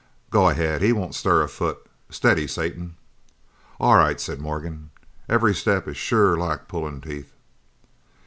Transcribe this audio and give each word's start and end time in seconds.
"Go 0.31 0.49
ahead. 0.49 0.81
He 0.81 0.91
won't 0.93 1.13
stir 1.13 1.43
a 1.43 1.47
foot. 1.47 1.77
Steady, 2.09 2.47
Satan!" 2.47 2.95
"All 3.79 3.97
right," 3.97 4.19
said 4.19 4.39
Morgan, 4.39 4.89
"every 5.29 5.53
step 5.53 5.87
is 5.87 5.95
sure 5.95 6.35
like 6.35 6.67
pullin' 6.67 7.01
teeth!" 7.01 7.33